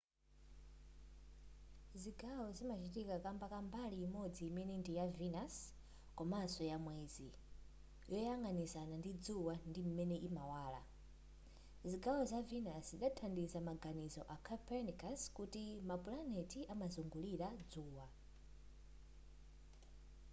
[2.01, 5.55] zigawo zimachitika kamba ka mbali imodzi imene ndiya venus
[6.17, 7.27] komanso ya mwezi
[8.11, 10.81] yoyang'anizana ndi dzuwa ndi imene imawala.
[11.89, 18.05] zigawo za venus zidathandiza maganizo a copernicus akuti ma pulaneti amazungulira dzuwa